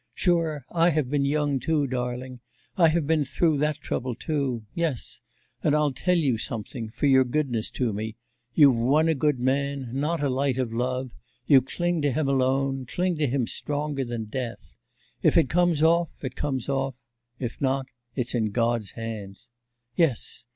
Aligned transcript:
Sure, 0.15 0.65
I 0.71 0.89
have 0.89 1.11
been 1.11 1.25
young 1.25 1.59
too, 1.59 1.85
darling. 1.85 2.39
I 2.75 2.87
have 2.87 3.05
been 3.05 3.23
through 3.23 3.59
that 3.59 3.77
trouble 3.81 4.15
too. 4.15 4.63
Yes. 4.73 5.21
And 5.63 5.75
I'll 5.75 5.91
tell 5.91 6.17
you 6.17 6.39
something, 6.39 6.89
for 6.89 7.05
your 7.05 7.23
goodness 7.23 7.69
to 7.77 7.93
me; 7.93 8.15
you've 8.55 8.75
won 8.77 9.07
a 9.07 9.13
good 9.13 9.39
man, 9.39 9.91
not 9.93 10.23
a 10.23 10.27
light 10.27 10.57
of 10.57 10.73
love, 10.73 11.11
you 11.45 11.61
cling 11.61 12.01
to 12.01 12.11
him 12.11 12.27
alone; 12.27 12.87
cling 12.87 13.17
to 13.19 13.27
him 13.27 13.45
stronger 13.45 14.03
than 14.03 14.25
death. 14.25 14.79
If 15.21 15.37
it 15.37 15.49
comes 15.51 15.83
off, 15.83 16.23
it 16.23 16.35
comes 16.35 16.67
off, 16.67 16.95
if 17.37 17.61
not, 17.61 17.85
it's 18.15 18.33
in 18.33 18.45
God's 18.45 18.93
hands. 18.93 19.49
Yes. 19.95 20.47